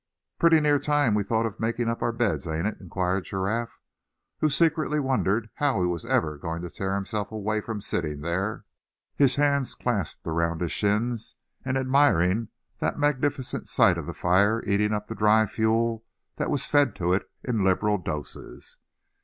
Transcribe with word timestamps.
"Pretty 0.39 0.59
near 0.59 0.79
time 0.79 1.13
we 1.13 1.21
thought 1.21 1.45
of 1.45 1.59
making 1.59 1.87
up 1.87 2.01
our 2.01 2.11
beds, 2.11 2.47
ain't 2.47 2.65
it?" 2.65 2.77
inquired 2.79 3.23
Giraffe; 3.25 3.77
who 4.39 4.49
secretly 4.49 4.99
wondered 4.99 5.51
how 5.57 5.79
he 5.79 5.85
was 5.87 6.05
ever 6.07 6.39
going 6.39 6.63
to 6.63 6.71
tear 6.71 6.95
himself 6.95 7.31
away 7.31 7.61
from 7.61 7.81
sitting 7.81 8.21
there, 8.21 8.65
his 9.15 9.35
hands 9.35 9.75
clasped 9.75 10.25
around 10.25 10.61
his 10.61 10.71
shins, 10.71 11.35
and 11.63 11.77
admiring 11.77 12.47
that 12.79 12.97
magnificent 12.97 13.67
sight 13.67 13.99
of 13.99 14.07
the 14.07 14.13
fire 14.15 14.63
eating 14.65 14.91
up 14.91 15.05
the 15.05 15.13
dry 15.13 15.45
fuel 15.45 16.03
that 16.37 16.49
was 16.49 16.65
fed 16.65 16.95
to 16.95 17.13
it 17.13 17.29
in 17.43 17.63
liberal 17.63 17.99
doses. 17.99 18.77